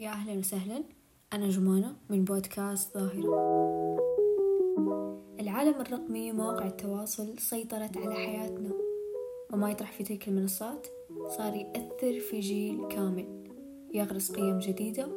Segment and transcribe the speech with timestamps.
[0.00, 0.84] يا أهلا وسهلا
[1.32, 3.98] أنا جمانة من بودكاست ظاهرة.
[5.40, 8.70] العالم الرقمي ومواقع التواصل سيطرت على حياتنا.
[9.52, 10.86] وما يطرح في تلك المنصات
[11.28, 13.44] صار يأثر في جيل كامل.
[13.94, 15.08] يغرس قيم جديدة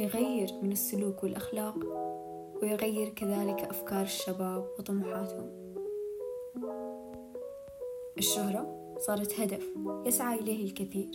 [0.00, 1.76] يغير من السلوك والأخلاق
[2.62, 5.50] ويغير كذلك أفكار الشباب وطموحاتهم.
[8.18, 9.64] الشهرة صارت هدف
[10.06, 11.08] يسعى إليه الكثير.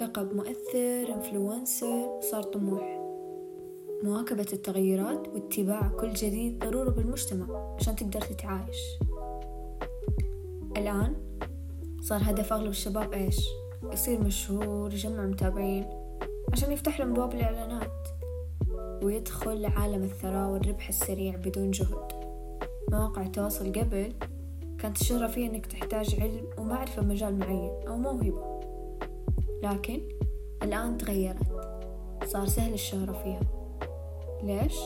[0.00, 3.00] لقب مؤثر انفلونسر صار طموح.
[4.02, 8.78] مواكبة التغيرات واتباع كل جديد ضروري بالمجتمع عشان تقدر تتعايش.
[10.76, 11.16] الآن
[12.00, 13.38] صار هدف أغلب الشباب إيش؟
[13.92, 15.86] يصير مشهور يجمع متابعين
[16.52, 18.08] عشان يفتح لهم باب الإعلانات
[19.02, 22.12] ويدخل لعالم الثراء والربح السريع بدون جهد.
[22.92, 24.12] مواقع التواصل قبل
[24.82, 28.60] كانت الشهرة فيها إنك تحتاج علم ومعرفة بمجال معين أو موهبة
[29.62, 30.00] لكن
[30.62, 31.42] الآن تغيرت.
[32.24, 33.40] صار سهل الشهرة فيها.
[34.42, 34.76] ليش؟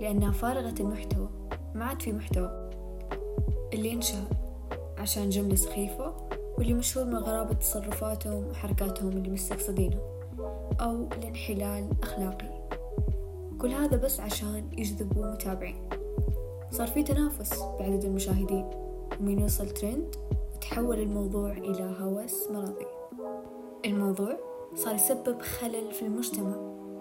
[0.00, 1.28] لأنها فارغة المحتوى.
[1.74, 2.70] ما عاد في محتوى.
[3.72, 4.28] اللي ينشهر
[4.98, 6.14] عشان جملة سخيفة
[6.58, 10.00] واللي مشهور من غرابة تصرفاتهم وحركاتهم اللي مستقصدينها.
[10.80, 12.68] أو الانحلال الأخلاقي.
[13.60, 15.88] كل هذا بس عشان يجذبوا متابعين.
[16.70, 18.89] صار في تنافس بعدد المشاهدين.
[19.20, 20.16] ومين يوصل ترند
[20.54, 22.86] وتحول الموضوع إلى هوس مرضي.
[23.84, 24.36] الموضوع
[24.74, 26.56] صار يسبب خلل في المجتمع.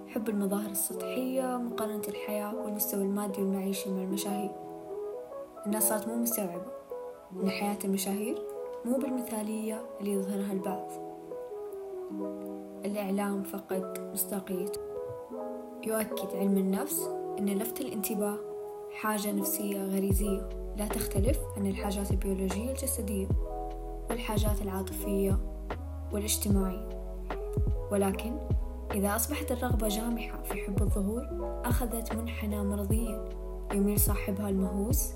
[0.08, 4.52] حب المظاهر السطحية مقارنة الحياة والمستوى المادي والمعيشي مع المشاهير.
[5.66, 6.72] الناس صارت مو مستوعبة
[7.44, 8.38] أن حياة المشاهير
[8.86, 10.92] مو بالمثالية اللي يظهرها البعض.
[12.86, 14.82] الإعلام فقد مصداقيته.
[15.84, 18.49] يؤكد علم النفس أن لفت الانتباه
[18.94, 20.50] حاجة نفسية غريزية.
[20.78, 23.28] لا تختلف عن الحاجات البيولوجية الجسدية
[24.10, 25.38] والحاجات العاطفية
[26.12, 26.90] والاجتماعية.
[27.92, 28.38] ولكن
[28.92, 31.28] إذا أصبحت الرغبة جامحة في حب الظهور
[31.66, 33.30] أخذت منحنى مرضيا
[33.74, 35.10] يميل صاحبها المهووس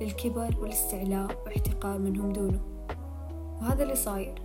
[0.00, 2.60] للكبر والاستعلاء واحتقار منهم دونه.
[3.60, 4.42] وهذا اللي صاير.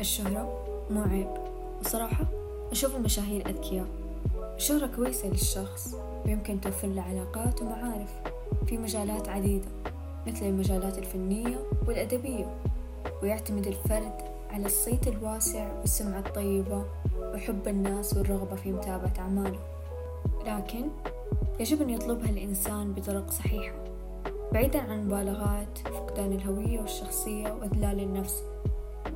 [0.00, 1.30] الشهرة مو عيب.
[1.80, 2.24] وصراحة
[2.70, 3.86] أشوف المشاهير أذكياء.
[4.56, 5.96] الشهرة كويسة للشخص.
[6.26, 8.10] ويمكن توفر له علاقات ومعارف
[8.66, 9.68] في مجالات عديدة
[10.26, 12.56] مثل المجالات الفنية والأدبية
[13.22, 14.12] ويعتمد الفرد
[14.50, 16.84] على الصيت الواسع والسمعة الطيبة
[17.20, 19.58] وحب الناس والرغبة في متابعة أعماله.
[20.46, 20.88] لكن
[21.60, 23.84] يجب أن يطلبها الإنسان بطرق صحيحة
[24.52, 28.42] بعيدا عن المبالغات فقدان الهوية والشخصية وإذلال النفس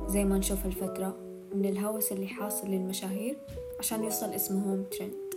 [0.07, 1.15] زي ما نشوف الفترة
[1.55, 3.37] من الهوس اللي حاصل للمشاهير
[3.79, 5.29] عشان يوصل اسمهم ترند.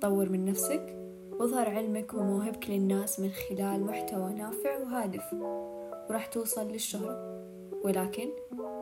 [0.00, 0.96] طور من نفسك
[1.32, 5.32] واظهر علمك وموهبك للناس من خلال محتوى نافع وهادف
[6.10, 7.40] وراح توصل للشهرة.
[7.84, 8.28] ولكن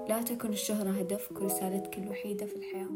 [0.08, 2.88] لا تكن الشهرة هدفك ورسالتك الوحيدة في الحياة.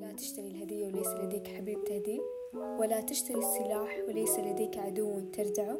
[0.00, 2.20] لا تشتري الهدية وليس لديك حبيب تهديه
[2.54, 5.78] ولا تشتري السلاح وليس لديك عدو تردعه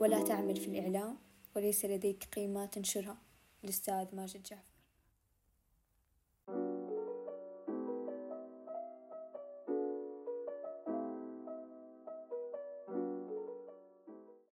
[0.00, 1.18] ولا تعمل في الإعلام
[1.56, 3.18] وليس لديك قيمة تنشرها.
[3.64, 4.75] الأستاذ ماجد جعفر.